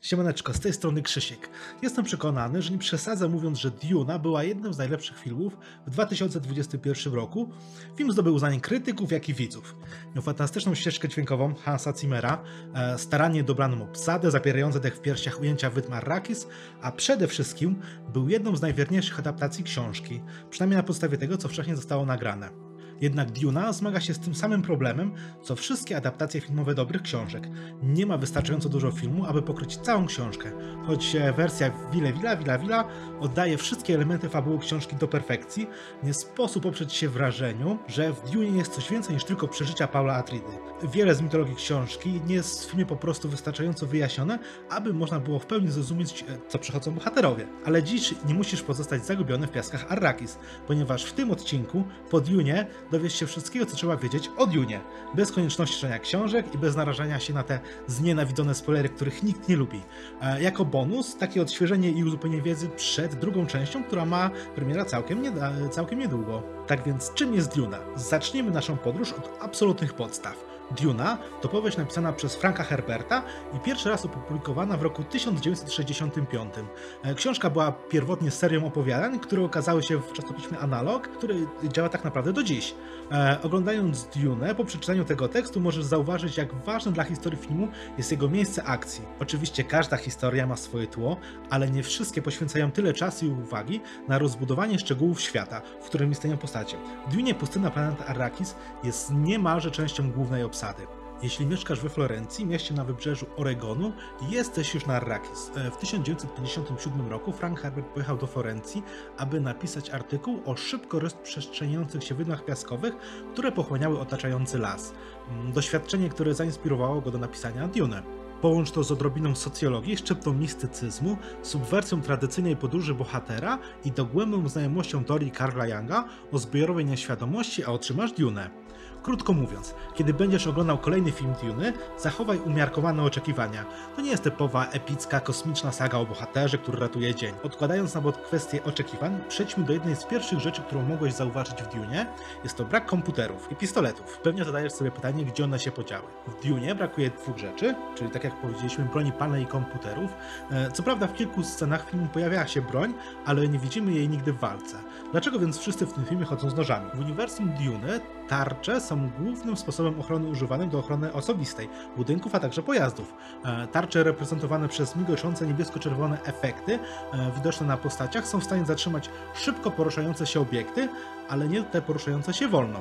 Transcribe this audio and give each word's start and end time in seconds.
Siemaneczko, 0.00 0.54
z 0.54 0.60
tej 0.60 0.72
strony 0.72 1.02
Krzysiek. 1.02 1.50
Jestem 1.82 2.04
przekonany, 2.04 2.62
że 2.62 2.70
nie 2.72 2.78
przesadzam 2.78 3.30
mówiąc, 3.30 3.58
że 3.58 3.70
Duna 3.70 4.18
była 4.18 4.44
jednym 4.44 4.74
z 4.74 4.78
najlepszych 4.78 5.18
filmów 5.18 5.56
w 5.86 5.90
2021 5.90 7.14
roku. 7.14 7.50
Film 7.96 8.12
zdobył 8.12 8.34
uznanie 8.34 8.60
krytyków, 8.60 9.12
jak 9.12 9.28
i 9.28 9.34
widzów. 9.34 9.76
Miał 10.14 10.22
fantastyczną 10.22 10.74
ścieżkę 10.74 11.08
dźwiękową 11.08 11.54
Hansa 11.54 11.92
Zimmera, 11.96 12.42
e, 12.74 12.98
starannie 12.98 13.44
dobraną 13.44 13.82
obsadę, 13.82 14.30
zapierające 14.30 14.80
dech 14.80 14.96
w 14.96 15.00
piersiach 15.00 15.40
ujęcia 15.40 15.70
Wydm 15.70 15.92
Arrakis, 15.92 16.46
a 16.82 16.92
przede 16.92 17.28
wszystkim 17.28 17.80
był 18.12 18.28
jedną 18.28 18.56
z 18.56 18.62
najwierniejszych 18.62 19.18
adaptacji 19.18 19.64
książki, 19.64 20.20
przynajmniej 20.50 20.76
na 20.76 20.82
podstawie 20.82 21.18
tego, 21.18 21.36
co 21.36 21.48
wcześniej 21.48 21.76
zostało 21.76 22.06
nagrane. 22.06 22.69
Jednak 23.00 23.30
Duna 23.30 23.72
zmaga 23.72 24.00
się 24.00 24.14
z 24.14 24.18
tym 24.18 24.34
samym 24.34 24.62
problemem, 24.62 25.12
co 25.42 25.56
wszystkie 25.56 25.96
adaptacje 25.96 26.40
filmowe 26.40 26.74
dobrych 26.74 27.02
książek. 27.02 27.48
Nie 27.82 28.06
ma 28.06 28.18
wystarczająco 28.18 28.68
dużo 28.68 28.90
filmu, 28.90 29.26
aby 29.26 29.42
pokryć 29.42 29.76
całą 29.76 30.06
książkę. 30.06 30.52
Choć 30.86 31.16
wersja 31.36 31.72
Villa 31.92 32.36
Villa 32.36 32.58
Villa 32.58 32.84
oddaje 33.20 33.58
wszystkie 33.58 33.94
elementy 33.94 34.28
fabuły 34.28 34.58
książki 34.58 34.96
do 34.96 35.08
perfekcji, 35.08 35.66
nie 36.02 36.14
sposób 36.14 36.66
oprzeć 36.66 36.92
się 36.92 37.08
wrażeniu, 37.08 37.78
że 37.88 38.12
w 38.12 38.30
Dune 38.30 38.58
jest 38.58 38.72
coś 38.72 38.90
więcej 38.90 39.14
niż 39.14 39.24
tylko 39.24 39.48
przeżycia 39.48 39.88
Paula 39.88 40.14
Atridy. 40.14 40.52
Wiele 40.92 41.14
z 41.14 41.22
mitologii 41.22 41.56
książki 41.56 42.20
nie 42.26 42.34
jest 42.34 42.66
w 42.66 42.70
filmie 42.70 42.86
po 42.86 42.96
prostu 42.96 43.28
wystarczająco 43.28 43.86
wyjaśnione, 43.86 44.38
aby 44.70 44.94
można 44.94 45.20
było 45.20 45.38
w 45.38 45.46
pełni 45.46 45.70
zrozumieć, 45.70 46.24
co 46.48 46.58
przechodzą 46.58 46.94
bohaterowie. 46.94 47.46
Ale 47.64 47.82
dziś 47.82 48.14
nie 48.26 48.34
musisz 48.34 48.62
pozostać 48.62 49.06
zagubiony 49.06 49.46
w 49.46 49.50
piaskach 49.50 49.92
Arrakis, 49.92 50.38
ponieważ 50.66 51.04
w 51.04 51.12
tym 51.12 51.30
odcinku 51.30 51.84
po 52.10 52.20
Dune 52.20 52.66
dowiesz 52.90 53.14
się 53.14 53.26
wszystkiego, 53.26 53.66
co 53.66 53.76
trzeba 53.76 53.96
wiedzieć 53.96 54.30
o 54.36 54.46
Dune, 54.46 54.80
bez 55.14 55.32
konieczności 55.32 55.76
czytania 55.76 55.98
książek 55.98 56.54
i 56.54 56.58
bez 56.58 56.76
narażania 56.76 57.20
się 57.20 57.34
na 57.34 57.42
te 57.42 57.60
znienawidzone 57.86 58.54
spoilery, 58.54 58.88
których 58.88 59.22
nikt 59.22 59.48
nie 59.48 59.56
lubi. 59.56 59.82
E, 60.20 60.42
jako 60.42 60.64
bonus, 60.64 61.16
takie 61.16 61.42
odświeżenie 61.42 61.90
i 61.90 62.04
uzupełnienie 62.04 62.42
wiedzy 62.42 62.68
przed 62.68 63.14
drugą 63.14 63.46
częścią, 63.46 63.84
która 63.84 64.04
ma 64.04 64.30
premiera 64.54 64.84
całkiem, 64.84 65.22
całkiem 65.70 65.98
niedługo. 65.98 66.42
Tak 66.66 66.84
więc, 66.84 67.14
czym 67.14 67.34
jest 67.34 67.56
Duna? 67.56 67.78
Zacznijmy 67.96 68.50
naszą 68.50 68.76
podróż 68.76 69.12
od 69.12 69.38
absolutnych 69.40 69.94
podstaw. 69.94 70.49
Duna 70.70 71.18
to 71.40 71.48
powieść 71.48 71.76
napisana 71.76 72.12
przez 72.12 72.36
Franka 72.36 72.64
Herberta 72.64 73.22
i 73.56 73.60
pierwszy 73.60 73.88
raz 73.88 74.04
opublikowana 74.04 74.76
w 74.76 74.82
roku 74.82 75.04
1965. 75.04 76.54
E, 77.02 77.14
książka 77.14 77.50
była 77.50 77.72
pierwotnie 77.72 78.30
serią 78.30 78.66
opowiadań, 78.66 79.20
które 79.20 79.44
okazały 79.44 79.82
się 79.82 80.00
w 80.00 80.12
czasopiśmie 80.12 80.58
Analog, 80.58 81.08
który 81.08 81.46
działa 81.64 81.88
tak 81.88 82.04
naprawdę 82.04 82.32
do 82.32 82.42
dziś. 82.42 82.74
E, 83.12 83.38
oglądając 83.42 84.04
Dune, 84.04 84.54
po 84.54 84.64
przeczytaniu 84.64 85.04
tego 85.04 85.28
tekstu 85.28 85.60
możesz 85.60 85.84
zauważyć, 85.84 86.36
jak 86.36 86.54
ważne 86.54 86.92
dla 86.92 87.04
historii 87.04 87.38
filmu 87.38 87.68
jest 87.98 88.10
jego 88.10 88.28
miejsce 88.28 88.64
akcji. 88.64 89.04
Oczywiście 89.20 89.64
każda 89.64 89.96
historia 89.96 90.46
ma 90.46 90.56
swoje 90.56 90.86
tło, 90.86 91.16
ale 91.50 91.70
nie 91.70 91.82
wszystkie 91.82 92.22
poświęcają 92.22 92.70
tyle 92.70 92.92
czasu 92.92 93.26
i 93.26 93.28
uwagi 93.28 93.80
na 94.08 94.18
rozbudowanie 94.18 94.78
szczegółów 94.78 95.20
świata, 95.20 95.62
w 95.80 95.84
którym 95.84 96.10
istnieją 96.10 96.36
postacie. 96.36 96.76
W 97.08 97.16
Dune 97.16 97.34
pustyna 97.34 97.70
planety 97.70 98.04
Arrakis 98.04 98.54
jest 98.84 99.10
niemalże 99.10 99.70
częścią 99.70 100.12
głównej 100.12 100.42
obsady 100.42 100.59
obsady. 100.60 100.86
Jeśli 101.22 101.46
mieszkasz 101.46 101.80
we 101.80 101.88
Florencji, 101.88 102.46
mieście 102.46 102.74
na 102.74 102.84
wybrzeżu 102.84 103.26
Oregonu, 103.36 103.92
jesteś 104.30 104.74
już 104.74 104.86
na 104.86 104.94
Arrakis. 104.94 105.50
E, 105.56 105.70
w 105.70 105.76
1957 105.76 107.08
roku 107.08 107.32
Frank 107.32 107.60
Herbert 107.60 107.86
pojechał 107.86 108.16
do 108.16 108.26
Florencji, 108.26 108.82
aby 109.18 109.40
napisać 109.40 109.90
artykuł 109.90 110.40
o 110.46 110.56
szybko 110.56 110.98
rozprzestrzeniających 110.98 112.04
się 112.04 112.14
wydmach 112.14 112.44
piaskowych, 112.44 112.94
które 113.32 113.52
pochłaniały 113.52 114.00
otaczający 114.00 114.58
las. 114.58 114.94
Mm, 115.30 115.52
doświadczenie, 115.52 116.08
które 116.08 116.34
zainspirowało 116.34 117.00
go 117.00 117.10
do 117.10 117.18
napisania 117.18 117.68
Dune. 117.68 118.02
Połącz 118.40 118.70
to 118.70 118.84
z 118.84 118.92
odrobiną 118.92 119.34
socjologii, 119.34 119.96
szczyptą 119.96 120.32
mistycyzmu, 120.32 121.16
subwersją 121.42 122.02
tradycyjnej 122.02 122.56
podróży 122.56 122.94
bohatera 122.94 123.58
i 123.84 123.92
dogłębną 123.92 124.48
znajomością 124.48 125.04
teorii 125.04 125.30
Karla 125.30 125.66
Younga 125.66 126.04
o 126.32 126.38
zbiorowej 126.38 126.84
nieświadomości, 126.84 127.64
a 127.64 127.68
otrzymasz 127.68 128.12
Dune. 128.12 128.59
Krótko 129.02 129.32
mówiąc, 129.32 129.74
kiedy 129.94 130.14
będziesz 130.14 130.46
oglądał 130.46 130.78
kolejny 130.78 131.12
film 131.12 131.34
Dune, 131.42 131.72
zachowaj 131.98 132.38
umiarkowane 132.38 133.02
oczekiwania. 133.02 133.64
To 133.96 134.02
nie 134.02 134.10
jest 134.10 134.22
typowa, 134.22 134.66
epicka, 134.66 135.20
kosmiczna 135.20 135.72
saga 135.72 135.98
o 135.98 136.06
bohaterze, 136.06 136.58
który 136.58 136.78
ratuje 136.78 137.14
dzień. 137.14 137.34
Odkładając 137.42 137.94
na 137.94 138.00
bok 138.00 138.22
kwestię 138.22 138.64
oczekiwań, 138.64 139.20
przejdźmy 139.28 139.64
do 139.64 139.72
jednej 139.72 139.96
z 139.96 140.04
pierwszych 140.04 140.40
rzeczy, 140.40 140.62
którą 140.62 140.82
mogłeś 140.82 141.12
zauważyć 141.12 141.62
w 141.62 141.74
Dune. 141.74 142.06
Jest 142.44 142.56
to 142.56 142.64
brak 142.64 142.86
komputerów 142.86 143.52
i 143.52 143.56
pistoletów. 143.56 144.18
Pewnie 144.18 144.44
zadajesz 144.44 144.72
sobie 144.72 144.90
pytanie, 144.90 145.24
gdzie 145.24 145.44
one 145.44 145.58
się 145.58 145.72
podziały. 145.72 146.06
W 146.26 146.46
Dune 146.46 146.74
brakuje 146.74 147.10
dwóch 147.10 147.38
rzeczy, 147.38 147.74
czyli 147.94 148.10
tak 148.10 148.24
jak 148.24 148.40
powiedzieliśmy, 148.40 148.84
broni 148.84 149.12
palnej 149.12 149.42
i 149.42 149.46
komputerów. 149.46 150.10
E, 150.50 150.70
co 150.70 150.82
prawda 150.82 151.06
w 151.06 151.14
kilku 151.14 151.42
scenach 151.42 151.90
filmu 151.90 152.06
pojawia 152.12 152.46
się 152.46 152.62
broń, 152.62 152.94
ale 153.26 153.48
nie 153.48 153.58
widzimy 153.58 153.92
jej 153.92 154.08
nigdy 154.08 154.32
w 154.32 154.38
walce. 154.38 154.76
Dlaczego 155.12 155.38
więc 155.38 155.58
wszyscy 155.58 155.86
w 155.86 155.92
tym 155.92 156.04
filmie 156.04 156.24
chodzą 156.24 156.50
z 156.50 156.54
nożami? 156.54 156.90
W 156.94 157.00
uniwersum 157.00 157.52
Dune 157.52 158.00
tarcze 158.28 158.80
są 158.90 159.10
głównym 159.18 159.56
sposobem 159.56 160.00
ochrony 160.00 160.28
używanym 160.28 160.70
do 160.70 160.78
ochrony 160.78 161.12
osobistej, 161.12 161.68
budynków, 161.96 162.34
a 162.34 162.40
także 162.40 162.62
pojazdów. 162.62 163.14
E, 163.44 163.66
tarcze 163.66 164.04
reprezentowane 164.04 164.68
przez 164.68 164.96
migoczące 164.96 165.46
niebiesko-czerwone 165.46 166.22
efekty 166.24 166.78
e, 167.12 167.30
widoczne 167.36 167.66
na 167.66 167.76
postaciach 167.76 168.26
są 168.26 168.40
w 168.40 168.44
stanie 168.44 168.66
zatrzymać 168.66 169.10
szybko 169.34 169.70
poruszające 169.70 170.26
się 170.26 170.40
obiekty, 170.40 170.88
ale 171.28 171.48
nie 171.48 171.62
te 171.62 171.82
poruszające 171.82 172.34
się 172.34 172.48
wolno 172.48 172.80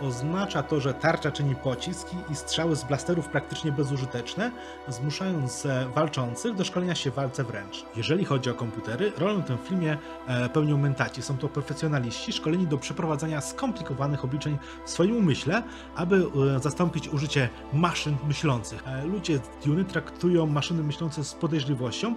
oznacza 0.00 0.62
to, 0.62 0.80
że 0.80 0.94
tarcza 0.94 1.30
czyni 1.32 1.54
pociski 1.54 2.16
i 2.30 2.34
strzały 2.34 2.76
z 2.76 2.84
blasterów 2.84 3.28
praktycznie 3.28 3.72
bezużyteczne, 3.72 4.50
zmuszając 4.88 5.66
e, 5.66 5.88
walczących 5.94 6.54
do 6.54 6.64
szkolenia 6.64 6.94
się 6.94 7.10
w 7.10 7.14
walce 7.14 7.44
wręcz. 7.44 7.84
Jeżeli 7.96 8.24
chodzi 8.24 8.50
o 8.50 8.54
komputery, 8.54 9.12
rolę 9.18 9.38
w 9.38 9.46
tym 9.46 9.58
filmie 9.58 9.98
e, 10.26 10.48
pełnią 10.48 10.78
mentaci. 10.78 11.22
Są 11.22 11.38
to 11.38 11.48
profesjonaliści 11.48 12.32
szkoleni 12.32 12.66
do 12.66 12.78
przeprowadzania 12.78 13.40
skomplikowanych 13.40 14.24
obliczeń 14.24 14.58
w 14.84 14.90
swoim 14.90 15.16
umyśle, 15.16 15.62
aby 15.96 16.26
e, 16.56 16.60
zastąpić 16.60 17.08
użycie 17.08 17.48
maszyn 17.72 18.16
myślących. 18.28 18.84
Ludzie 19.04 19.38
z 19.38 19.66
Dune 19.66 19.84
traktują 19.84 20.46
maszyny 20.46 20.82
myślące 20.82 21.24
z 21.24 21.34
podejrzliwością 21.34 22.14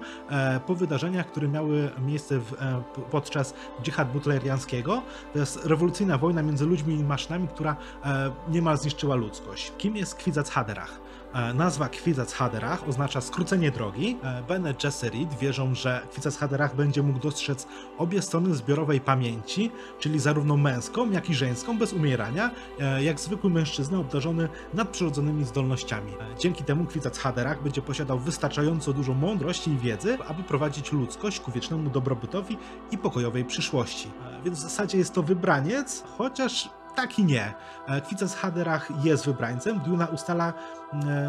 po 0.67 0.75
wydarzeniach, 0.75 1.28
które 1.28 1.47
miały 1.47 1.90
miejsce 2.06 2.40
w, 2.40 2.53
podczas 3.11 3.53
dżihad 3.84 4.11
butleriańskiego. 4.11 5.01
To 5.34 5.40
jest 5.40 5.66
rewolucyjna 5.66 6.17
wojna 6.17 6.44
między 6.44 6.66
ludźmi 6.66 6.96
i 6.96 7.03
maszynami, 7.03 7.47
która 7.47 7.69
która 7.75 8.16
e, 8.16 8.31
niemal 8.52 8.78
zniszczyła 8.78 9.16
ludzkość. 9.16 9.74
Kim 9.78 9.96
jest 9.96 10.16
Kwizac 10.16 10.50
Haderach? 10.50 11.00
E, 11.34 11.53
nazwa 11.53 11.90
Kwizac 11.90 12.34
Haderach 12.34 12.88
oznacza 12.88 13.22
skrócenie 13.22 13.72
drogi. 13.72 14.18
E, 14.24 14.44
Bene 14.47 14.74
Gesserit 14.74 15.34
wierzą, 15.34 15.75
że 15.75 16.02
Kwizac 16.12 16.38
Haderach 16.38 16.75
będzie 16.75 17.03
mógł 17.03 17.19
dostrzec 17.19 17.68
obie 17.97 18.22
strony 18.22 18.56
zbiorowej 18.56 19.02
pamięci, 19.02 19.72
czyli 20.00 20.19
zarówno 20.19 20.58
męską, 20.58 21.12
jak 21.12 21.29
i 21.29 21.35
żeńską, 21.35 21.78
bez 21.78 21.94
umierania, 21.94 22.52
jak 23.02 23.19
zwykły 23.19 23.50
mężczyzna 23.50 24.00
obdarzony 24.00 24.50
nadprzyrodzonymi 24.74 25.46
zdolnościami. 25.46 26.12
Dzięki 26.40 26.63
temu 26.63 26.85
Kwizac 26.85 27.18
Haderach 27.18 27.63
będzie 27.63 27.81
posiadał 27.81 28.19
wystarczająco 28.19 28.94
dużo 28.94 29.13
mądrości 29.13 29.72
i 29.72 29.78
wiedzy, 29.78 30.18
aby 30.28 30.44
prowadzić 30.44 30.91
ludzkość 30.91 31.40
ku 31.40 31.52
wiecznemu 31.52 31.90
dobrobytowi 31.90 32.58
i 32.91 32.97
pokojowej 32.97 33.46
przyszłości. 33.46 34.12
Więc 34.46 34.58
w 34.58 34.62
zasadzie 34.62 34.97
jest 34.97 35.13
to 35.13 35.24
wybraniec, 35.24 36.03
chociaż 36.18 36.69
tak 37.02 37.20
i 37.20 37.26
nie. 37.26 37.54
E, 37.88 38.02
Kwizas 38.02 38.36
Haderach 38.36 38.90
jest 39.04 39.26
wybrańcem. 39.26 39.80
Duna 39.80 40.06
ustala, 40.06 40.54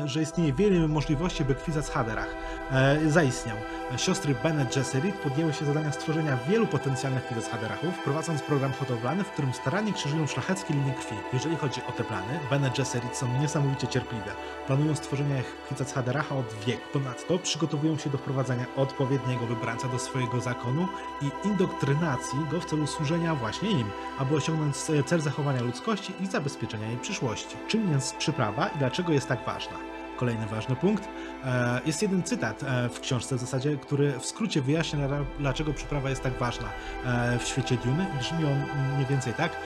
że 0.04 0.22
istnieje 0.22 0.52
wiele 0.52 0.88
możliwości, 0.88 1.44
by 1.44 1.54
Kwizas 1.54 1.90
Haderach 1.90 2.34
e, 2.70 3.10
zaistniał. 3.10 3.56
Siostry 3.96 4.34
Bennett 4.42 4.74
Gesserit 4.74 5.14
podjęły 5.16 5.52
się 5.52 5.64
zadania 5.64 5.92
stworzenia 5.92 6.38
wielu 6.48 6.66
potencjalnych 6.66 7.24
Kwizas 7.24 7.48
Haderachów, 7.48 7.98
prowadząc 8.04 8.42
program 8.42 8.72
hodowlany, 8.72 9.24
w 9.24 9.30
którym 9.30 9.52
starannie 9.52 9.92
krzyżują 9.92 10.26
szlacheckie 10.26 10.74
linie 10.74 10.92
krwi. 10.92 11.16
Jeżeli 11.32 11.56
chodzi 11.56 11.80
o 11.88 11.92
te 11.92 12.04
plany, 12.04 12.40
Bennett 12.50 12.76
Gesserit 12.76 13.16
są 13.16 13.38
niesamowicie 13.40 13.86
cierpliwe. 13.86 14.32
Planują 14.66 14.94
stworzenie 14.94 15.42
Kwizas 15.66 15.92
Haderacha 15.92 16.36
od 16.36 16.54
wieku. 16.66 16.82
Ponadto 16.92 17.38
przygotowują 17.38 17.98
się 17.98 18.10
do 18.10 18.18
wprowadzania 18.18 18.66
odpowiedniego 18.76 19.46
wybrańca 19.46 19.88
do 19.88 19.98
swojego 19.98 20.40
zakonu 20.40 20.88
i 21.22 21.46
indoktrynacji 21.48 22.38
go 22.50 22.60
w 22.60 22.64
celu 22.64 22.86
służenia 22.86 23.34
właśnie 23.34 23.70
im, 23.70 23.90
aby 24.18 24.34
osiągnąć 24.34 24.76
cel 25.06 25.20
zachowania 25.20 25.62
ludzkości 25.62 26.12
i 26.20 26.26
zabezpieczenia 26.26 26.88
jej 26.88 26.98
przyszłości. 26.98 27.56
Czym 27.68 27.92
jest 27.92 28.16
przyprawa 28.16 28.68
i 28.68 28.78
dlaczego 28.78 29.12
jest 29.12 29.28
tak 29.28 29.38
ważna? 29.38 29.49
Kolejny 30.16 30.46
ważny 30.46 30.76
punkt. 30.76 31.08
E, 31.44 31.80
jest 31.86 32.02
jeden 32.02 32.22
cytat 32.22 32.62
e, 32.62 32.88
w 32.88 33.00
książce 33.00 33.36
w 33.36 33.38
zasadzie, 33.38 33.76
który 33.76 34.18
w 34.18 34.26
skrócie 34.26 34.62
wyjaśnia, 34.62 34.98
dlaczego 35.38 35.72
przyprawa 35.72 36.10
jest 36.10 36.22
tak 36.22 36.38
ważna 36.38 36.68
e, 37.04 37.38
w 37.38 37.42
świecie 37.42 37.76
Duny. 37.84 38.06
Brzmi 38.18 38.44
on 38.44 38.64
mniej 38.94 39.06
więcej 39.06 39.34
tak. 39.34 39.56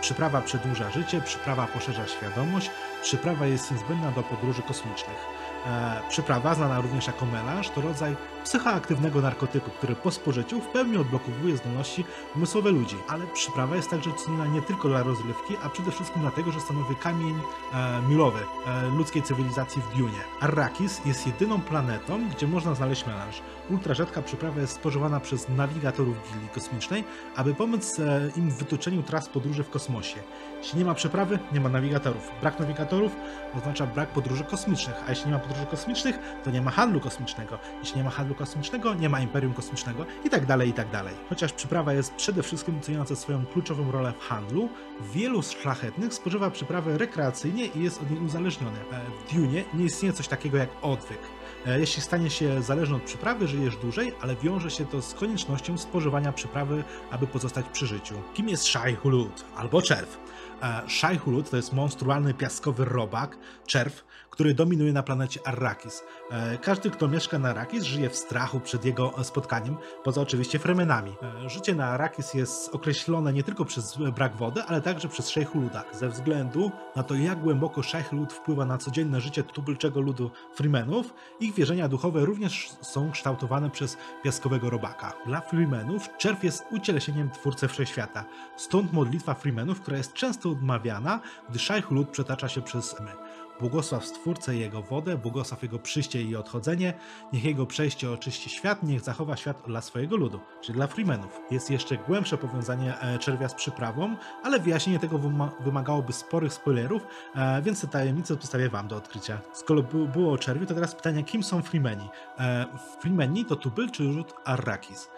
Przyprawa 0.00 0.40
przedłuża 0.40 0.90
życie, 0.90 1.20
przyprawa 1.20 1.66
poszerza 1.66 2.06
świadomość, 2.06 2.70
przyprawa 3.02 3.46
jest 3.46 3.70
niezbędna 3.70 4.10
do 4.10 4.22
podróży 4.22 4.62
kosmicznych. 4.62 5.41
E, 5.66 6.00
przyprawa, 6.08 6.54
znana 6.54 6.80
również 6.80 7.06
jako 7.06 7.26
melanż, 7.26 7.70
to 7.70 7.80
rodzaj 7.80 8.16
psychoaktywnego 8.44 9.20
narkotyku, 9.20 9.70
który 9.70 9.96
po 9.96 10.10
spożyciu 10.10 10.60
w 10.60 10.68
pełni 10.68 10.96
odblokowuje 10.96 11.56
zdolności 11.56 12.04
umysłowe 12.36 12.70
ludzi. 12.70 12.96
Ale 13.08 13.26
przyprawa 13.26 13.76
jest 13.76 13.90
także 13.90 14.10
ceniona 14.12 14.46
nie 14.46 14.62
tylko 14.62 14.88
dla 14.88 15.02
rozrywki, 15.02 15.56
a 15.64 15.68
przede 15.68 15.90
wszystkim 15.90 16.22
dlatego, 16.22 16.52
że 16.52 16.60
stanowi 16.60 16.96
kamień 16.96 17.34
e, 17.74 18.02
milowy 18.08 18.38
e, 18.66 18.88
ludzkiej 18.88 19.22
cywilizacji 19.22 19.82
w 19.82 19.96
Dune. 19.98 20.18
Arrakis 20.40 21.00
jest 21.06 21.26
jedyną 21.26 21.60
planetą, 21.60 22.28
gdzie 22.28 22.46
można 22.46 22.74
znaleźć 22.74 23.06
melanż. 23.06 23.42
Ultra 23.70 23.94
rzadka 23.94 24.22
przyprawa 24.22 24.60
jest 24.60 24.72
spożywana 24.72 25.20
przez 25.20 25.48
nawigatorów 25.48 26.16
gildii 26.32 26.48
kosmicznej, 26.48 27.04
aby 27.36 27.54
pomóc 27.54 27.98
e, 27.98 28.30
im 28.36 28.50
w 28.50 28.54
wytoczeniu 28.54 29.02
tras 29.02 29.28
podróży 29.28 29.64
w 29.64 29.70
kosmosie. 29.70 30.16
Jeśli 30.58 30.78
nie 30.78 30.84
ma 30.84 30.94
przeprawy, 30.94 31.38
nie 31.52 31.60
ma 31.60 31.68
nawigatorów. 31.68 32.30
Brak 32.40 32.60
nawigatorów 32.60 33.16
oznacza 33.58 33.86
brak 33.86 34.08
podróży 34.08 34.44
kosmicznych, 34.44 34.96
a 35.06 35.10
jeśli 35.10 35.26
nie 35.26 35.32
ma 35.32 35.38
podróży 35.38 35.51
kosmicznych, 35.70 36.18
to 36.44 36.50
nie 36.50 36.62
ma 36.62 36.70
handlu 36.70 37.00
kosmicznego. 37.00 37.58
Jeśli 37.80 37.96
nie 37.96 38.04
ma 38.04 38.10
handlu 38.10 38.34
kosmicznego, 38.34 38.94
nie 38.94 39.08
ma 39.08 39.20
imperium 39.20 39.54
kosmicznego 39.54 40.06
i 40.24 40.30
tak 40.30 40.46
dalej, 40.46 40.68
i 40.68 40.72
tak 40.72 40.90
dalej. 40.90 41.14
Chociaż 41.28 41.52
przyprawa 41.52 41.92
jest 41.92 42.14
przede 42.14 42.42
wszystkim 42.42 42.80
ceniąca 42.80 43.16
swoją 43.16 43.46
kluczową 43.46 43.92
rolę 43.92 44.12
w 44.18 44.22
handlu, 44.22 44.68
wielu 45.00 45.42
szlachetnych 45.42 46.14
spożywa 46.14 46.50
przyprawę 46.50 46.98
rekreacyjnie 46.98 47.66
i 47.66 47.82
jest 47.82 48.02
od 48.02 48.10
niej 48.10 48.20
uzależniony. 48.20 48.78
E, 48.78 49.00
w 49.28 49.34
Dune 49.34 49.62
nie 49.74 49.84
istnieje 49.84 50.12
coś 50.12 50.28
takiego 50.28 50.58
jak 50.58 50.68
odwyk. 50.82 51.20
E, 51.66 51.80
jeśli 51.80 52.02
stanie 52.02 52.30
się 52.30 52.62
zależny 52.62 52.96
od 52.96 53.02
przyprawy, 53.02 53.48
żyjesz 53.48 53.76
dłużej, 53.76 54.12
ale 54.20 54.36
wiąże 54.36 54.70
się 54.70 54.84
to 54.86 55.02
z 55.02 55.14
koniecznością 55.14 55.78
spożywania 55.78 56.32
przyprawy, 56.32 56.84
aby 57.10 57.26
pozostać 57.26 57.66
przy 57.72 57.86
życiu. 57.86 58.14
Kim 58.34 58.48
jest 58.48 58.64
Shai 58.64 58.94
Hulud 58.94 59.44
albo 59.56 59.82
czerw? 59.82 60.18
E, 60.62 60.82
Shai 60.88 61.18
Hulud 61.18 61.50
to 61.50 61.56
jest 61.56 61.72
monstrualny 61.72 62.34
piaskowy 62.34 62.84
robak, 62.84 63.38
czerw, 63.66 64.04
który 64.30 64.54
dominuje 64.54 64.92
na 64.92 65.02
planecie 65.02 65.40
Arrakis. 65.46 66.02
E, 66.30 66.58
każdy, 66.58 66.90
kto 66.90 67.08
mieszka 67.08 67.38
na 67.38 67.50
Arrakis, 67.50 67.84
żyje 67.84 68.10
w 68.10 68.16
strachu 68.16 68.60
przed 68.60 68.84
jego 68.84 69.24
spotkaniem, 69.24 69.76
poza 70.04 70.20
oczywiście 70.20 70.58
Fremenami. 70.58 71.14
Życie 71.46 71.74
na 71.74 71.86
Arrakis 71.86 72.34
jest 72.34 72.74
określone 72.74 73.32
nie 73.32 73.42
tylko 73.42 73.64
przez 73.64 73.98
brak 74.14 74.36
wody, 74.36 74.62
ale 74.62 74.80
także 74.80 75.08
przez 75.08 75.28
Sheikhuluda. 75.28 75.84
Ze 75.92 76.08
względu 76.08 76.70
na 76.96 77.02
to, 77.02 77.14
jak 77.14 77.40
głęboko 77.40 77.82
Sheikhulud 77.82 78.32
wpływa 78.32 78.64
na 78.64 78.78
codzienne 78.78 79.20
życie 79.20 79.42
tubylczego 79.42 80.00
ludu 80.00 80.30
Freemenów, 80.54 81.14
ich 81.40 81.51
wierzenia 81.54 81.88
duchowe 81.88 82.24
również 82.24 82.70
są 82.80 83.10
kształtowane 83.10 83.70
przez 83.70 83.96
piaskowego 84.22 84.70
robaka. 84.70 85.12
Dla 85.26 85.40
Freemenów 85.40 86.16
czerw 86.16 86.44
jest 86.44 86.64
ucieleśnieniem 86.70 87.30
twórcy 87.30 87.68
wszechświata. 87.68 88.24
Stąd 88.56 88.92
modlitwa 88.92 89.34
Freemenów, 89.34 89.80
która 89.80 89.96
jest 89.96 90.12
często 90.12 90.50
odmawiana, 90.50 91.20
gdy 91.50 91.58
Sheikhulud 91.58 92.08
przetacza 92.08 92.48
się 92.48 92.62
przez 92.62 93.00
my. 93.00 93.12
Błogosław 93.62 94.04
Stwórcę 94.04 94.56
Jego 94.56 94.82
wodę, 94.82 95.18
błogosław 95.18 95.62
Jego 95.62 95.78
przyjście 95.78 96.22
i 96.22 96.36
odchodzenie, 96.36 96.94
niech 97.32 97.44
Jego 97.44 97.66
przejście 97.66 98.10
oczyści 98.10 98.50
świat, 98.50 98.82
niech 98.82 99.00
zachowa 99.00 99.36
świat 99.36 99.62
dla 99.66 99.80
swojego 99.80 100.16
ludu, 100.16 100.40
czyli 100.60 100.76
dla 100.76 100.86
Freemanów. 100.86 101.40
Jest 101.50 101.70
jeszcze 101.70 101.96
głębsze 101.96 102.38
powiązanie 102.38 103.00
e, 103.00 103.18
czerwia 103.18 103.48
z 103.48 103.54
przyprawą, 103.54 104.16
ale 104.42 104.60
wyjaśnienie 104.60 104.98
tego 104.98 105.20
wymagałoby 105.60 106.12
sporych 106.12 106.52
spoilerów, 106.52 107.02
e, 107.34 107.62
więc 107.62 107.80
te 107.80 107.86
tajemnice 107.86 108.34
zostawię 108.34 108.68
Wam 108.68 108.88
do 108.88 108.96
odkrycia. 108.96 109.38
Skoro 109.52 109.82
było 109.82 110.32
o 110.32 110.38
czerwiu, 110.38 110.66
to 110.66 110.74
teraz 110.74 110.94
pytanie, 110.94 111.24
kim 111.24 111.42
są 111.42 111.62
Freemeni? 111.62 112.08
E, 112.38 112.66
Freemeni 113.00 113.44
to 113.44 113.56
tubyl 113.56 113.90
czy 113.90 114.04
ród 114.04 114.34
Arrakis? 114.44 115.08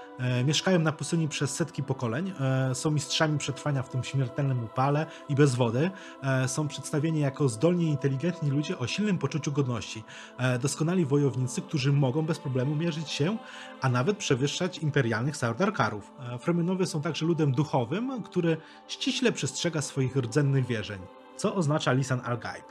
Mieszkają 0.44 0.79
na 0.79 0.93
pustyni 0.93 1.29
przez 1.29 1.55
setki 1.55 1.82
pokoleń, 1.82 2.32
są 2.75 2.91
mistrzami 2.91 3.38
przetrwania 3.38 3.82
w 3.82 3.88
tym 3.88 4.05
śmiertelnym 4.05 4.64
upale 4.64 5.06
i 5.29 5.35
bez 5.35 5.55
wody, 5.55 5.91
są 6.46 6.69
przedstawieni 6.69 7.20
jako 7.20 7.49
zdolni 7.49 7.85
i 7.85 7.88
inteligentni 7.88 8.34
inteligentni 8.35 8.51
ludzie 8.51 8.79
o 8.79 8.87
silnym 8.87 9.19
poczuciu 9.19 9.53
godności, 9.53 10.05
e, 10.39 10.59
doskonali 10.59 11.07
wojownicy, 11.07 11.63
którzy 11.63 11.93
mogą 11.93 12.23
bez 12.23 12.39
problemu 12.39 12.77
mierzyć 12.77 13.11
się, 13.11 13.39
a 13.81 13.89
nawet 13.89 14.17
przewyższać 14.17 14.79
imperialnych 14.79 15.37
Sardarkarów. 15.37 16.13
E, 16.35 16.39
Fremenowie 16.39 16.87
są 16.87 17.03
także 17.03 17.27
ludem 17.27 17.53
duchowym, 17.53 18.23
który 18.23 18.57
ściśle 18.89 19.33
przestrzega 19.33 19.83
swoich 19.83 20.17
rdzennych 20.17 20.67
wierzeń. 20.67 21.01
Co 21.37 21.55
oznacza 21.55 21.93
Lisan 21.93 22.21
al-Gaib? 22.25 22.65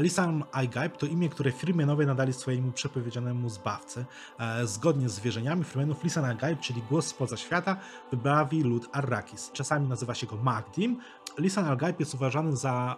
Lisan 0.00 0.44
Aigaib 0.52 0.96
to 0.96 1.06
imię, 1.06 1.28
które 1.28 1.52
Freemanowie 1.52 2.06
nadali 2.06 2.32
swojemu 2.32 2.72
przepowiedzianemu 2.72 3.48
zbawcy. 3.48 4.04
E, 4.38 4.66
zgodnie 4.66 5.08
z 5.08 5.20
wierzeniami 5.20 5.64
Freemanów 5.64 6.04
Lisan 6.04 6.24
Aigaib, 6.24 6.60
czyli 6.60 6.82
głos 6.90 7.06
spoza 7.06 7.36
świata, 7.36 7.76
wybawi 8.10 8.62
lud 8.62 8.88
Arrakis. 8.92 9.50
Czasami 9.52 9.88
nazywa 9.88 10.14
się 10.14 10.26
go 10.26 10.36
Magdim. 10.36 11.00
Lisan 11.38 11.64
Al-Gaib 11.64 12.00
jest 12.00 12.14
uważany 12.14 12.56
za, 12.56 12.96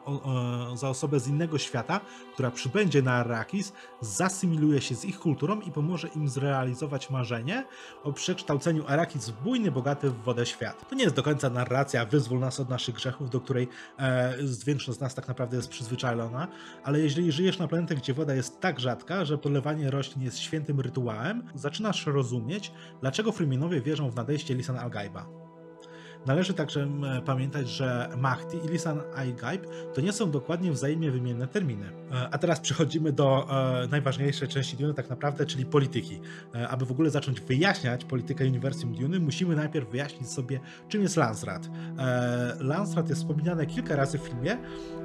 za 0.74 0.88
osobę 0.88 1.20
z 1.20 1.28
innego 1.28 1.58
świata, 1.58 2.00
która 2.32 2.50
przybędzie 2.50 3.02
na 3.02 3.12
Arrakis, 3.12 3.72
zasymiluje 4.00 4.80
się 4.80 4.94
z 4.94 5.04
ich 5.04 5.18
kulturą 5.18 5.60
i 5.60 5.72
pomoże 5.72 6.08
im 6.08 6.28
zrealizować 6.28 7.10
marzenie 7.10 7.66
o 8.02 8.12
przekształceniu 8.12 8.84
Arrakis 8.86 9.28
w 9.28 9.42
bujny, 9.42 9.70
bogaty 9.70 10.10
w 10.10 10.22
wodę 10.22 10.46
świat. 10.46 10.88
To 10.88 10.94
nie 10.94 11.02
jest 11.04 11.16
do 11.16 11.22
końca 11.22 11.50
narracja, 11.50 12.04
wyzwól 12.04 12.38
nas 12.38 12.60
od 12.60 12.68
naszych 12.68 12.94
grzechów, 12.94 13.30
do 13.30 13.40
której 13.40 13.68
e, 13.98 14.34
większość 14.66 14.98
z 14.98 15.00
nas 15.00 15.14
tak 15.14 15.28
naprawdę 15.28 15.56
jest 15.56 15.68
przyzwyczajona, 15.68 16.48
ale 16.84 17.00
jeżeli 17.00 17.32
żyjesz 17.32 17.58
na 17.58 17.68
planecie, 17.68 17.94
gdzie 17.94 18.14
woda 18.14 18.34
jest 18.34 18.60
tak 18.60 18.80
rzadka, 18.80 19.24
że 19.24 19.38
podlewanie 19.38 19.90
roślin 19.90 20.24
jest 20.24 20.38
świętym 20.38 20.80
rytuałem, 20.80 21.42
zaczynasz 21.54 22.06
rozumieć, 22.06 22.72
dlaczego 23.00 23.32
Freemanowie 23.32 23.80
wierzą 23.80 24.10
w 24.10 24.16
nadejście 24.16 24.54
Lisan 24.54 24.78
Al-Gaiba. 24.78 25.47
Należy 26.26 26.54
także 26.54 26.88
pamiętać, 27.26 27.68
że 27.68 28.08
Mahdi 28.16 28.56
i 28.64 28.68
Lisan 28.68 29.00
Aigaib 29.16 29.66
to 29.94 30.00
nie 30.00 30.12
są 30.12 30.30
dokładnie 30.30 30.72
wzajemnie 30.72 31.10
wymienne 31.10 31.48
terminy. 31.48 31.92
E, 32.12 32.28
a 32.30 32.38
teraz 32.38 32.60
przechodzimy 32.60 33.12
do 33.12 33.46
e, 33.84 33.88
najważniejszej 33.88 34.48
części 34.48 34.76
Dune 34.76 34.94
tak 34.94 35.10
naprawdę, 35.10 35.46
czyli 35.46 35.66
polityki. 35.66 36.20
E, 36.54 36.68
aby 36.68 36.86
w 36.86 36.90
ogóle 36.90 37.10
zacząć 37.10 37.40
wyjaśniać 37.40 38.04
politykę 38.04 38.44
Uniwersum 38.44 38.94
Dune, 38.94 39.18
musimy 39.18 39.56
najpierw 39.56 39.90
wyjaśnić 39.90 40.30
sobie, 40.30 40.60
czym 40.88 41.02
jest 41.02 41.16
Lansrat. 41.16 41.70
Lansrat 42.60 43.08
jest 43.08 43.20
wspominane 43.20 43.66
kilka 43.66 43.96
razy 43.96 44.18
w 44.18 44.22
filmie. 44.22 44.58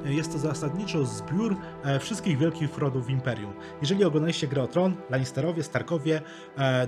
Jest 0.06 0.32
to 0.32 0.40
zasadniczo 0.40 1.06
zbiór 1.06 1.56
wszystkich 2.00 2.38
wielkich 2.38 2.78
rodów 2.78 3.06
w 3.06 3.10
Imperium. 3.10 3.54
Jeżeli 3.82 4.04
oglądaliście 4.04 4.48
grę 4.48 4.64
o 4.64 4.68
Tron, 4.68 4.96
Lannisterowie, 5.10 5.64
Starkowie, 5.64 6.22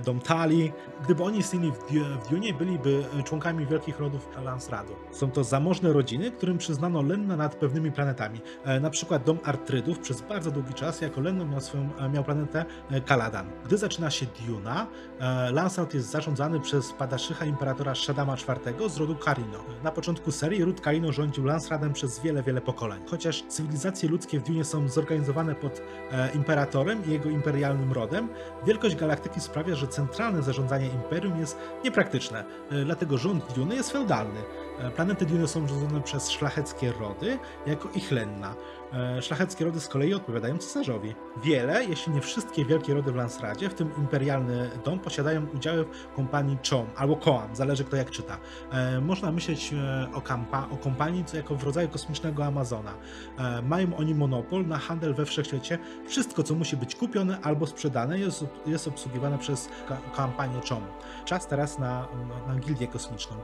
Dom 0.04 0.20
Tali, 0.20 0.72
gdyby 1.04 1.22
oni 1.22 1.38
istnieli 1.38 1.72
w 1.72 2.28
Dune, 2.30 2.52
byliby 2.58 3.04
członkami 3.24 3.66
wielkich 3.66 3.98
rodów 3.98 4.15
Lansradu. 4.44 4.92
Są 5.10 5.30
to 5.30 5.44
zamożne 5.44 5.92
rodziny, 5.92 6.30
którym 6.30 6.58
przyznano 6.58 7.02
lenna 7.02 7.36
nad 7.36 7.54
pewnymi 7.54 7.92
planetami. 7.92 8.40
E, 8.64 8.80
na 8.80 8.90
przykład 8.90 9.24
dom 9.24 9.38
Artrydów 9.44 9.98
przez 9.98 10.20
bardzo 10.20 10.50
długi 10.50 10.74
czas 10.74 11.00
jako 11.00 11.20
lenną 11.20 11.44
miał, 11.46 11.60
swoją, 11.60 11.88
e, 11.98 12.08
miał 12.08 12.24
planetę 12.24 12.64
Kaladan. 13.06 13.46
E, 13.46 13.50
Gdy 13.64 13.78
zaczyna 13.78 14.10
się 14.10 14.26
Duna, 14.46 14.86
Lansrad 15.52 15.94
jest 15.94 16.10
zarządzany 16.10 16.60
przez 16.60 16.92
padaszycha 16.92 17.44
imperatora 17.44 17.94
Shadama 17.94 18.34
IV 18.34 18.88
z 18.90 18.96
rodu 18.96 19.16
Karino. 19.16 19.58
Na 19.84 19.90
początku 19.90 20.32
serii 20.32 20.64
ród 20.64 20.80
Karino 20.80 21.12
rządził 21.12 21.44
Lansradem 21.44 21.92
przez 21.92 22.20
wiele, 22.20 22.42
wiele 22.42 22.60
pokoleń. 22.60 23.02
Chociaż 23.10 23.42
cywilizacje 23.48 24.08
ludzkie 24.08 24.40
w 24.40 24.42
Dune 24.42 24.64
są 24.64 24.88
zorganizowane 24.88 25.54
pod 25.54 25.82
imperatorem 26.34 27.04
i 27.06 27.10
jego 27.10 27.30
imperialnym 27.30 27.92
rodem, 27.92 28.28
wielkość 28.66 28.96
galaktyki 28.96 29.40
sprawia, 29.40 29.74
że 29.74 29.88
centralne 29.88 30.42
zarządzanie 30.42 30.86
imperium 30.86 31.40
jest 31.40 31.58
niepraktyczne. 31.84 32.44
Dlatego 32.84 33.18
rząd 33.18 33.52
Dune 33.52 33.74
jest 33.74 33.92
feudalny. 34.06 34.40
E, 34.78 34.90
planety 34.90 35.26
Dune 35.26 35.48
są 35.48 35.68
rządzone 35.68 36.00
przez 36.00 36.30
szlacheckie 36.30 36.92
rody, 36.92 37.38
jako 37.66 37.88
ich 37.94 38.10
lenna. 38.10 38.54
E, 38.92 39.22
szlacheckie 39.22 39.64
rody 39.64 39.80
z 39.80 39.88
kolei 39.88 40.14
odpowiadają 40.14 40.58
cesarzowi. 40.58 41.14
Wiele, 41.44 41.84
jeśli 41.84 42.12
nie 42.12 42.20
wszystkie 42.20 42.64
wielkie 42.64 42.94
rody 42.94 43.12
w 43.12 43.16
Lansradzie, 43.16 43.68
w 43.68 43.74
tym 43.74 43.90
imperialny 43.98 44.70
dom, 44.84 44.98
posiadają 44.98 45.46
udziały 45.54 45.84
w 45.84 46.16
kompanii 46.16 46.58
Chom 46.70 46.86
albo 46.96 47.16
Koam, 47.16 47.56
zależy 47.56 47.84
kto 47.84 47.96
jak 47.96 48.10
czyta. 48.10 48.38
E, 48.72 49.00
można 49.00 49.32
myśleć 49.32 49.74
o, 50.14 50.20
kampa, 50.20 50.68
o 50.70 50.76
kompanii 50.76 51.24
co 51.24 51.36
jako 51.36 51.54
w 51.54 51.64
rodzaju 51.64 51.88
kosmicznego 51.88 52.44
Amazona. 52.44 52.92
Mają 53.62 53.96
oni 53.96 54.14
monopol 54.14 54.66
na 54.66 54.78
handel 54.78 55.14
we 55.14 55.24
wszechświecie. 55.24 55.78
Wszystko, 56.06 56.42
co 56.42 56.54
musi 56.54 56.76
być 56.76 56.94
kupione 56.94 57.38
albo 57.42 57.66
sprzedane, 57.66 58.18
jest, 58.18 58.44
jest 58.66 58.88
obsługiwane 58.88 59.38
przez 59.38 59.68
kampanię 60.16 60.60
Chom. 60.68 60.82
Czas 61.24 61.46
teraz 61.46 61.78
na, 61.78 62.08
na 62.48 62.54
gildię 62.54 62.86
kosmiczną. 62.86 63.36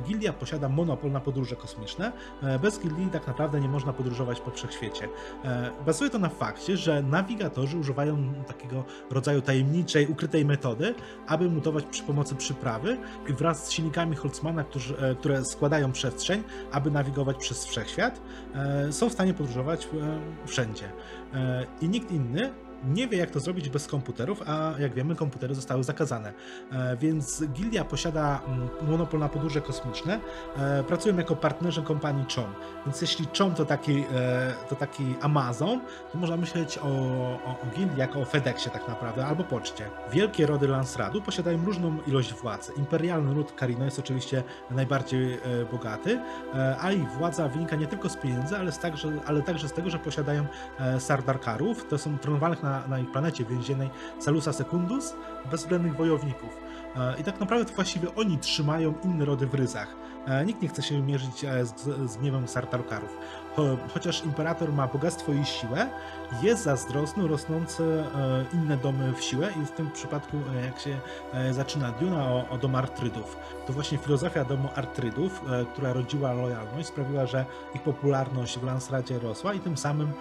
Gildia 0.00 0.32
posiada 0.32 0.68
monopol 0.68 1.12
na 1.12 1.20
podróże 1.20 1.56
kosmiczne. 1.56 2.12
E, 2.42 2.58
bez 2.58 2.80
gildii 2.80 3.08
tak 3.12 3.26
naprawdę 3.26 3.60
nie 3.60 3.68
można 3.68 3.92
podróżować 3.92 4.40
po 4.40 4.50
wszechświecie. 4.50 5.08
E, 5.44 5.70
bazuje 5.86 6.10
to 6.10 6.18
na 6.18 6.28
fakcie, 6.28 6.76
że 6.76 7.02
nawigatorzy 7.02 7.78
używają 7.78 8.34
takiego 8.46 8.84
rodzaju 9.10 9.42
tajemniczej, 9.42 10.06
ukrytej 10.06 10.44
metody, 10.44 10.94
aby 11.26 11.50
mutować 11.50 11.84
przy 11.84 12.02
pomocy 12.02 12.34
przyprawy 12.34 12.98
i 13.28 13.32
wraz 13.32 13.66
z 13.66 13.70
silnikami 13.70 14.16
Holtzmana, 14.16 14.64
którzy, 14.64 14.98
e, 14.98 15.14
które 15.14 15.44
składają 15.44 15.92
przestrzeń, 15.92 16.42
aby 16.72 16.90
nawigować 16.90 17.36
przez 17.36 17.64
wszechświat, 17.64 18.20
są 18.90 19.08
w 19.08 19.12
stanie 19.12 19.34
podróżować 19.34 19.88
wszędzie. 20.46 20.88
I 21.80 21.88
nikt 21.88 22.12
inny 22.12 22.50
nie 22.86 23.08
wie 23.08 23.18
jak 23.18 23.30
to 23.30 23.40
zrobić 23.40 23.68
bez 23.68 23.86
komputerów, 23.86 24.42
a 24.46 24.72
jak 24.78 24.94
wiemy 24.94 25.16
komputery 25.16 25.54
zostały 25.54 25.84
zakazane. 25.84 26.32
E, 26.72 26.96
więc 26.96 27.44
Gildia 27.44 27.84
posiada 27.84 28.40
mm, 28.46 28.68
monopol 28.90 29.20
na 29.20 29.28
podróże 29.28 29.60
kosmiczne, 29.60 30.20
e, 30.56 30.84
pracują 30.84 31.16
jako 31.16 31.36
partnerzy 31.36 31.82
kompanii 31.82 32.24
CHOM. 32.34 32.54
Więc 32.86 33.00
jeśli 33.00 33.26
CHOM 33.38 33.54
to 33.54 33.64
taki, 33.64 34.04
e, 34.14 34.54
to 34.68 34.76
taki 34.76 35.14
Amazon, 35.20 35.80
to 36.12 36.18
można 36.18 36.36
myśleć 36.36 36.78
o, 36.78 36.82
o, 36.82 37.60
o 37.62 37.66
Gildii 37.76 37.98
jako 37.98 38.20
o 38.20 38.24
FedExie 38.24 38.70
tak 38.70 38.88
naprawdę, 38.88 39.26
albo 39.26 39.44
poczcie. 39.44 39.84
Wielkie 40.12 40.46
rody 40.46 40.68
Lansradu 40.68 41.22
posiadają 41.22 41.64
różną 41.64 41.98
ilość 42.06 42.34
władzy. 42.34 42.72
Imperialny 42.76 43.34
ród 43.34 43.52
Karino 43.52 43.84
jest 43.84 43.98
oczywiście 43.98 44.42
najbardziej 44.70 45.38
bogaty, 45.70 46.20
a 46.80 46.92
ich 46.92 47.10
władza 47.10 47.48
wynika 47.48 47.76
nie 47.76 47.86
tylko 47.86 48.08
z 48.08 48.16
pieniędzy, 48.16 48.56
ale, 48.56 48.72
z 48.72 48.78
także, 48.78 49.12
ale 49.26 49.42
także 49.42 49.68
z 49.68 49.72
tego, 49.72 49.90
że 49.90 49.98
posiadają 49.98 50.46
Sardarkarów, 50.98 51.88
to 51.88 51.98
są 51.98 52.18
tronowalnych 52.18 52.62
na, 52.62 52.73
na 52.88 52.98
ich 52.98 53.12
planecie 53.12 53.44
więziennej 53.44 53.90
Salusa 54.18 54.52
Secundus, 54.52 55.14
bezwzględnych 55.50 55.96
wojowników. 55.96 56.56
E, 56.96 57.20
I 57.20 57.24
tak 57.24 57.40
naprawdę 57.40 57.64
to 57.64 57.74
właściwie 57.74 58.14
oni 58.14 58.38
trzymają 58.38 58.94
inne 59.04 59.24
rody 59.24 59.46
w 59.46 59.54
ryzach. 59.54 59.96
E, 60.26 60.44
nikt 60.44 60.62
nie 60.62 60.68
chce 60.68 60.82
się 60.82 61.02
mierzyć 61.02 61.44
e, 61.44 61.66
z, 61.66 62.10
z 62.10 62.16
gniewem 62.16 62.48
Sartarkarów. 62.48 63.16
Chociaż 63.94 64.24
imperator 64.24 64.72
ma 64.72 64.86
bogactwo 64.86 65.32
i 65.32 65.44
siłę, 65.44 65.88
jest 66.42 66.62
zazdrosny 66.62 67.28
rosnące 67.28 68.04
inne 68.52 68.76
domy 68.76 69.12
w 69.12 69.22
siłę 69.22 69.52
i 69.62 69.66
w 69.66 69.70
tym 69.70 69.90
przypadku, 69.90 70.36
jak 70.64 70.78
się 70.80 70.98
zaczyna 71.50 71.92
Duna 71.92 72.24
o, 72.24 72.48
o 72.50 72.58
dom 72.58 72.74
Artrydów, 72.74 73.36
to 73.66 73.72
właśnie 73.72 73.98
filozofia 73.98 74.44
domu 74.44 74.68
Artrydów, 74.74 75.42
która 75.72 75.92
rodziła 75.92 76.32
lojalność, 76.32 76.88
sprawiła, 76.88 77.26
że 77.26 77.44
ich 77.74 77.82
popularność 77.82 78.58
w 78.58 78.64
Lansradzie 78.64 79.18
rosła 79.18 79.54
i 79.54 79.60
tym 79.60 79.76
samym 79.76 80.12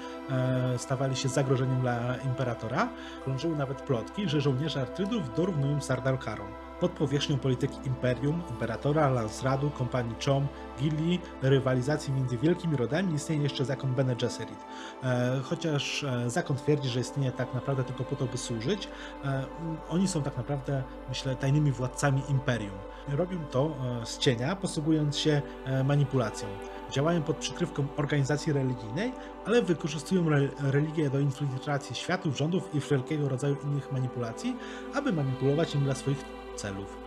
stawali 0.77 1.15
się 1.15 1.29
zagrożeniem 1.29 1.81
dla 1.81 2.17
imperatora. 2.17 2.89
Krążyły 3.23 3.55
nawet 3.55 3.81
plotki, 3.81 4.29
że 4.29 4.41
żołnierze 4.41 4.81
Artrydów 4.81 5.35
dorównują 5.35 5.81
Sardarkarom 5.81 6.47
pod 6.79 6.91
powierzchnią 6.91 7.37
polityki 7.37 7.77
imperium, 7.87 8.41
imperatora, 8.49 9.09
Lansradu, 9.09 9.69
kompanii 9.69 10.15
Chom, 10.25 10.47
Gilli, 10.79 11.19
rywalizacji 11.41 12.13
między 12.13 12.37
wielkimi 12.37 12.77
rodami 12.77 13.13
istnieje 13.13 13.41
jeszcze 13.43 13.65
zakon 13.65 13.93
Bene 13.93 14.15
Gesserit. 14.15 14.65
E, 15.03 15.39
chociaż 15.43 16.03
e, 16.03 16.29
zakon 16.29 16.57
twierdzi, 16.57 16.89
że 16.89 16.99
istnieje 16.99 17.31
tak 17.31 17.53
naprawdę 17.53 17.83
tylko 17.83 18.03
po 18.03 18.15
to, 18.15 18.25
by 18.25 18.37
służyć, 18.37 18.87
e, 19.25 19.45
oni 19.89 20.07
są 20.07 20.23
tak 20.23 20.37
naprawdę, 20.37 20.83
myślę, 21.09 21.35
tajnymi 21.35 21.71
władcami 21.71 22.21
imperium. 22.29 22.77
Robią 23.07 23.37
to 23.51 23.75
z 24.03 24.17
cienia, 24.17 24.55
posługując 24.55 25.17
się 25.17 25.41
manipulacją. 25.83 26.47
Działają 26.91 27.21
pod 27.21 27.37
przykrywką 27.37 27.85
organizacji 27.97 28.53
religijnej, 28.53 29.11
ale 29.45 29.61
wykorzystują 29.61 30.27
re 30.27 30.49
religię 30.59 31.09
do 31.09 31.19
infiltracji 31.19 31.95
światów, 31.95 32.37
rządów 32.37 32.75
i 32.75 32.81
wszelkiego 32.81 33.29
rodzaju 33.29 33.55
innych 33.63 33.91
manipulacji, 33.91 34.57
aby 34.93 35.13
manipulować 35.13 35.75
im 35.75 35.83
dla 35.83 35.95
swoich 35.95 36.25
celów. 36.55 37.03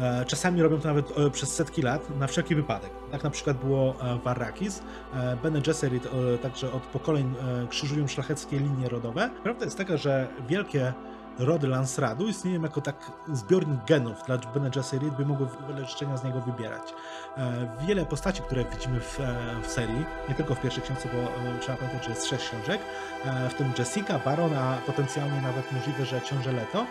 E, 0.00 0.24
czasami 0.24 0.62
robią 0.62 0.80
to 0.80 0.88
nawet 0.88 1.18
e, 1.18 1.30
przez 1.30 1.54
setki 1.54 1.82
lat, 1.82 2.18
na 2.18 2.26
wszelki 2.26 2.54
wypadek. 2.54 2.90
Tak 3.10 3.24
na 3.24 3.30
przykład 3.30 3.56
było 3.56 3.94
e, 4.00 4.18
w 4.18 4.26
Arrakis. 4.26 4.82
Bene 5.42 5.60
Gesserit 5.60 6.08
także 6.42 6.72
od 6.72 6.82
pokoleń 6.82 7.34
krzyżują 7.70 8.08
szlacheckie 8.08 8.58
linie 8.58 8.88
rodowe. 8.88 9.30
Prawda 9.42 9.64
jest 9.64 9.78
taka, 9.78 9.96
że 9.96 10.28
wielkie 10.48 10.92
rody 11.38 11.68
Lansradu 11.68 12.28
istnieją 12.28 12.62
jako 12.62 12.80
tak 12.80 12.96
zbiornik 13.32 13.84
genów 13.84 14.22
dla 14.26 14.38
Bene 14.38 14.70
Gesserit, 14.70 15.14
by 15.14 15.26
mogły 15.26 15.46
wiele 15.68 15.86
życzenia 15.86 16.16
z 16.16 16.24
niego 16.24 16.40
wybierać. 16.40 16.94
E, 17.36 17.68
wiele 17.86 18.06
postaci, 18.06 18.42
które 18.42 18.64
widzimy 18.64 19.00
w, 19.00 19.20
e, 19.20 19.34
w 19.62 19.66
serii, 19.66 20.04
nie 20.28 20.34
tylko 20.34 20.54
w 20.54 20.60
pierwszej 20.60 20.82
książce, 20.82 21.08
bo 21.12 21.18
e, 21.18 21.58
trzeba 21.60 21.78
pamiętać, 21.78 22.04
że 22.04 22.10
jest 22.10 22.26
sześć 22.26 22.48
książek, 22.48 22.80
w 23.50 23.54
tym 23.54 23.72
Jessica, 23.78 24.18
Baron, 24.18 24.54
a 24.54 24.76
potencjalnie 24.86 25.40
nawet 25.40 25.72
możliwe, 25.72 26.06
że 26.06 26.20
książę 26.20 26.52
Leto, 26.52 26.86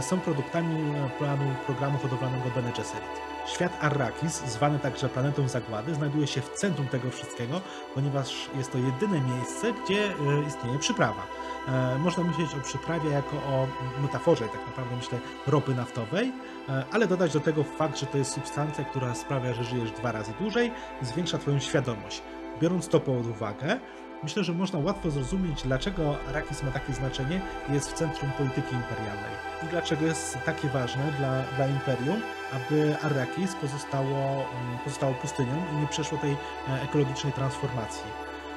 są 0.00 0.20
produktami 0.20 0.94
planu 1.18 1.54
programu 1.66 1.98
hodowlanego 1.98 2.50
Bene 2.54 2.72
Gesserit. 2.72 3.31
Świat 3.46 3.72
Arrakis, 3.80 4.42
zwany 4.46 4.78
także 4.78 5.08
planetą 5.08 5.48
zagłady, 5.48 5.94
znajduje 5.94 6.26
się 6.26 6.40
w 6.40 6.50
centrum 6.50 6.88
tego 6.88 7.10
wszystkiego, 7.10 7.60
ponieważ 7.94 8.50
jest 8.56 8.72
to 8.72 8.78
jedyne 8.78 9.20
miejsce, 9.20 9.72
gdzie 9.72 10.12
istnieje 10.48 10.78
przyprawa. 10.78 11.26
E, 11.68 11.98
można 11.98 12.24
myśleć 12.24 12.54
o 12.54 12.60
przyprawie 12.60 13.10
jako 13.10 13.36
o 13.36 13.66
metaforze, 14.02 14.48
tak 14.48 14.66
naprawdę 14.66 14.96
myślę, 14.96 15.18
ropy 15.46 15.74
naftowej, 15.74 16.32
e, 16.68 16.84
ale 16.92 17.06
dodać 17.06 17.32
do 17.32 17.40
tego 17.40 17.64
fakt, 17.64 17.98
że 17.98 18.06
to 18.06 18.18
jest 18.18 18.32
substancja, 18.32 18.84
która 18.84 19.14
sprawia, 19.14 19.54
że 19.54 19.64
żyjesz 19.64 19.90
dwa 19.90 20.12
razy 20.12 20.32
dłużej, 20.40 20.72
zwiększa 21.02 21.38
Twoją 21.38 21.60
świadomość. 21.60 22.22
Biorąc 22.60 22.88
to 22.88 23.00
pod 23.00 23.26
uwagę, 23.26 23.80
myślę, 24.22 24.44
że 24.44 24.52
można 24.52 24.78
łatwo 24.78 25.10
zrozumieć, 25.10 25.62
dlaczego 25.62 26.16
Arrakis 26.28 26.62
ma 26.62 26.70
takie 26.70 26.92
znaczenie 26.92 27.40
i 27.68 27.72
jest 27.72 27.90
w 27.90 27.94
centrum 27.94 28.30
polityki 28.30 28.74
imperialnej. 28.74 29.32
I 29.62 29.66
dlaczego 29.66 30.06
jest 30.06 30.38
takie 30.46 30.68
ważne 30.68 31.12
dla, 31.18 31.42
dla 31.56 31.66
Imperium, 31.66 32.20
aby 32.52 32.96
Arrakis 33.02 33.54
pozostało, 33.54 34.18
mm, 34.34 34.78
pozostało 34.84 35.14
pustynią 35.14 35.62
i 35.72 35.76
nie 35.76 35.86
przeszło 35.86 36.18
tej 36.18 36.32
e, 36.32 36.82
ekologicznej 36.82 37.32
transformacji. 37.32 38.04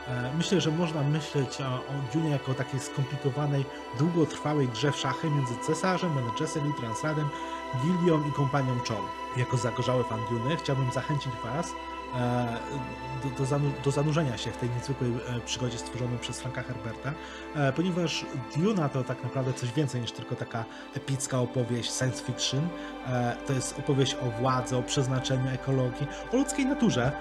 E, 0.07 0.31
myślę, 0.37 0.61
że 0.61 0.71
można 0.71 1.03
myśleć 1.03 1.61
o, 1.61 1.65
o 1.65 1.93
Dune 2.13 2.29
jako 2.29 2.51
o 2.51 2.55
takiej 2.55 2.79
skomplikowanej, 2.79 3.65
długotrwałej 3.99 4.67
grze 4.67 4.91
w 4.91 4.95
szachy 4.97 5.29
między 5.29 5.53
cesarzem, 5.67 6.09
Bene 6.15 6.69
i 6.69 6.73
Transradem, 6.79 7.29
Gillią 7.81 8.29
i 8.29 8.31
kompanią 8.31 8.79
Chol. 8.87 9.05
Jako 9.37 9.57
zagorzały 9.57 10.03
fan 10.03 10.19
Dune 10.29 10.57
chciałbym 10.57 10.91
zachęcić 10.91 11.33
Was 11.43 11.73
do, 13.23 13.45
do, 13.45 13.59
do, 13.83 13.91
zanurzenia 13.91 14.37
się 14.37 14.51
w 14.51 14.57
tej 14.57 14.69
niezwykłej 14.69 15.11
e, 15.11 15.39
przygodzie 15.39 15.77
stworzonej 15.77 16.19
przez 16.19 16.41
Franka 16.41 16.63
Herberta, 16.63 17.13
e, 17.55 17.73
ponieważ 17.73 18.25
Duna 18.55 18.89
to 18.89 19.03
tak 19.03 19.23
naprawdę 19.23 19.53
coś 19.53 19.71
więcej 19.71 20.01
niż 20.01 20.11
tylko 20.11 20.35
taka 20.35 20.65
epicka 20.93 21.39
opowieść 21.39 21.97
science 21.97 22.23
fiction. 22.23 22.67
To 23.47 23.53
jest 23.53 23.79
opowieść 23.79 24.15
o 24.15 24.41
władzy, 24.41 24.77
o 24.77 24.83
przeznaczeniu, 24.83 25.49
ekologii, 25.49 26.07
o 26.33 26.37
ludzkiej 26.37 26.65
naturze, 26.65 27.11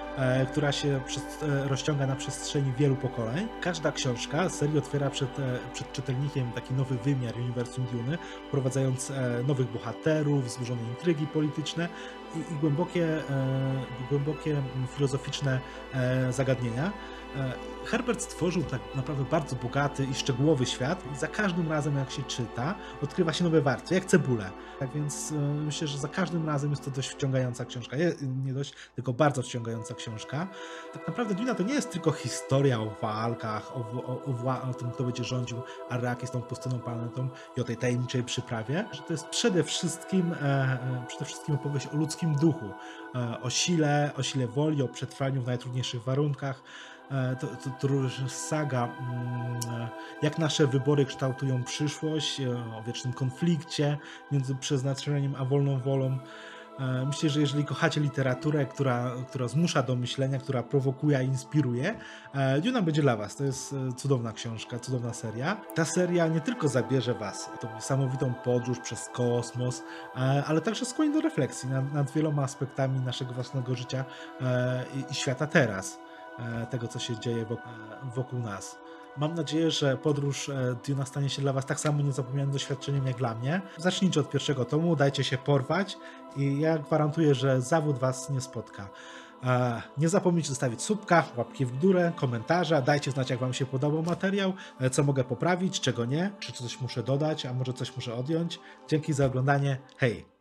która 0.51 0.73
się 0.73 1.01
rozciąga 1.45 2.07
na 2.07 2.17
przestrzeni 2.17 2.73
wielu 2.79 2.97
pokoleń. 2.97 3.49
Każda 3.61 3.93
książka 3.93 4.49
serii 4.49 4.79
otwiera 4.79 5.11
przed, 5.11 5.31
przed 5.73 5.93
czytelnikiem 5.93 6.53
taki 6.53 6.75
nowy 6.75 6.99
wymiar 6.99 7.37
uniwersum 7.37 7.87
Duny, 7.93 8.19
wprowadzając 8.49 9.13
nowych 9.47 9.73
bohaterów, 9.73 10.51
złożone 10.51 10.83
intrygi 10.83 11.27
polityczne 11.27 11.89
i, 12.37 12.55
głębokie, 12.61 13.23
głębokie 14.11 14.63
filozoficzne 14.97 15.61
e, 15.95 16.33
zagadnienia. 16.33 16.93
E, 17.37 17.75
Herbert 17.85 18.23
stworzył 18.23 18.63
tak 18.63 18.81
naprawdę 18.95 19.25
bardzo 19.25 19.57
bogaty 19.57 20.05
i 20.05 20.15
szczegółowy 20.15 20.67
świat 20.67 21.05
i 21.15 21.17
za 21.17 21.29
każdym 21.29 21.73
razem 21.73 21.97
jak 21.97 22.11
się 22.11 22.23
czyta, 22.23 22.75
odkrywa 23.03 23.33
się 23.33 23.45
nowe 23.45 23.61
warstwy, 23.61 23.95
jak 23.95 24.05
cebule. 24.05 24.51
Tak 24.79 24.93
więc 24.93 25.33
e, 25.33 25.35
myślę, 25.39 25.89
że 25.89 25.99
za 25.99 26.09
każdym 26.09 26.47
razem 26.47 26.71
jest 26.71 26.85
to 26.85 26.91
dość 26.91 27.09
wciągająca 27.09 27.65
książka. 27.65 27.97
Nie 28.45 28.53
dość, 28.53 28.75
tylko 28.95 29.13
bardzo 29.13 29.43
wciągająca 29.43 29.95
książka. 29.95 30.47
Tak 30.93 31.07
naprawdę 31.09 31.35
Duna 31.35 31.55
to 31.55 31.63
nie 31.63 31.75
jest 31.75 31.91
tylko 31.91 32.13
historia 32.13 32.81
o 32.81 32.91
walkach, 33.03 33.77
o, 33.77 33.81
o, 33.81 34.23
o, 34.45 34.71
o 34.71 34.75
tym, 34.75 34.91
kto 34.91 35.05
będzie 35.05 35.25
rządził 35.25 35.59
Arrakis, 35.89 36.31
tą 36.31 36.43
pustynną 36.43 36.79
planetą 36.79 37.29
i 37.57 37.61
o 37.61 37.65
tej 37.65 37.77
tajemniczej 37.77 38.23
przyprawie, 38.23 38.85
że 38.93 39.03
to 39.03 39.13
jest 39.13 39.27
przede 39.27 39.65
wszystkim, 39.65 40.35
e, 40.43 41.05
przede 41.09 41.25
wszystkim 41.25 41.55
opowieść 41.55 41.87
o 41.87 41.97
ludzkim 41.97 42.35
duchu, 42.35 42.71
e, 43.15 43.41
o 43.41 43.51
sile, 43.51 44.11
o 44.17 44.23
sile 44.23 44.47
woli, 44.47 44.83
o 44.83 44.89
przetrwaniu 44.89 45.43
w 45.43 45.47
najtrudniejszych 45.47 46.03
warunkach, 46.03 46.63
E, 46.94 46.94
to, 47.41 47.47
to, 47.47 47.71
to 47.81 47.89
również 47.89 48.33
saga, 48.33 48.85
mm, 48.85 49.81
e, 49.81 49.89
jak 50.23 50.39
nasze 50.39 50.67
wybory 50.67 51.05
kształtują 51.05 51.65
przyszłość, 51.65 52.41
e, 52.41 52.51
o 52.51 52.83
wiecznym 52.83 53.13
konflikcie 53.13 53.99
między 54.33 54.55
przeznaczeniem 54.55 55.35
a 55.39 55.45
wolną 55.45 55.81
wolą. 55.81 56.19
Myślę, 57.07 57.31
że 57.31 57.41
jeżeli 57.41 57.65
kochacie 57.65 58.01
literaturę, 58.01 58.67
która, 58.67 59.11
która 59.29 59.49
zmusza 59.49 59.83
do 59.83 59.97
myślenia, 59.97 60.39
która 60.39 60.63
prowokuje, 60.63 61.25
inspiruje, 61.25 61.95
Duna 62.63 62.83
będzie 62.83 63.03
dla 63.03 63.17
Was. 63.17 63.37
To 63.37 63.45
jest 63.45 63.75
cudowna 63.97 64.33
książka, 64.33 64.79
cudowna 64.79 65.13
seria. 65.13 65.57
Ta 65.75 65.85
seria 65.85 66.27
nie 66.27 66.41
tylko 66.41 66.69
zabierze 66.69 67.15
Was 67.15 67.51
tą 67.61 67.75
niesamowitą 67.75 68.35
podróż 68.35 68.79
przez 68.79 69.09
kosmos, 69.13 69.83
ale 70.47 70.61
także 70.61 70.85
skłoni 70.85 71.13
do 71.13 71.21
refleksji 71.21 71.69
nad, 71.69 71.93
nad 71.93 72.11
wieloma 72.11 72.43
aspektami 72.43 73.01
naszego 73.01 73.33
własnego 73.33 73.75
życia 73.75 74.05
i, 74.95 75.13
i 75.13 75.15
świata 75.15 75.47
teraz. 75.47 75.99
E, 76.39 76.67
tego, 76.67 76.89
co 76.89 76.99
się 76.99 77.19
dzieje 77.19 77.47
wokół 78.15 78.39
nas. 78.39 78.79
Mam 79.17 79.35
nadzieję, 79.35 79.71
że 79.71 79.97
podróż 79.97 80.49
e, 80.49 80.77
Duna 80.87 81.07
stanie 81.07 81.31
się 81.31 81.43
dla 81.43 81.53
Was 81.53 81.67
tak 81.67 81.81
samo 81.81 82.03
niezapomnianym 82.03 82.53
doświadczeniem 82.53 83.07
jak 83.07 83.17
dla 83.17 83.35
mnie. 83.35 83.63
Zacznijcie 83.79 84.21
od 84.21 84.31
pierwszego 84.31 84.65
tomu, 84.65 84.97
dajcie 84.97 85.25
się 85.25 85.39
porwać 85.39 85.99
i 86.37 86.61
ja 86.61 86.79
gwarantuję, 86.79 87.35
że 87.35 87.61
zawód 87.61 87.99
Was 87.99 88.31
nie 88.31 88.41
spotka. 88.41 88.91
E, 89.45 89.83
nie 89.99 90.09
zapomnijcie 90.09 90.49
zostawić 90.49 90.83
subka, 90.83 91.25
łapki 91.37 91.67
w 91.67 91.79
górę, 91.79 92.13
komentarza, 92.17 92.83
dajcie 92.83 93.11
znać 93.11 93.31
jak 93.31 93.39
Wam 93.39 93.53
się 93.53 93.67
podobał 93.67 94.03
materiał, 94.03 94.53
co 94.93 95.03
mogę 95.03 95.25
poprawić, 95.25 95.81
czego 95.81 96.05
nie, 96.05 96.31
czy 96.41 96.53
coś 96.53 96.81
muszę 96.81 97.03
dodać, 97.03 97.47
a 97.47 97.53
może 97.53 97.73
coś 97.73 97.97
muszę 97.97 98.15
odjąć. 98.15 98.61
Dzięki 98.89 99.13
za 99.13 99.27
oglądanie, 99.27 99.79
hej! 99.97 100.34